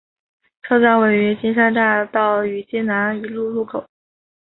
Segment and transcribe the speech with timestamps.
[0.63, 3.85] 车站位于金山大道与金南一路路口。